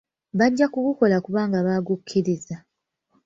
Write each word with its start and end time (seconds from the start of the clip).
Bajja 0.39 0.65
kugukola 0.73 1.17
kubanga 1.25 1.57
baagukkiriza. 1.67 2.55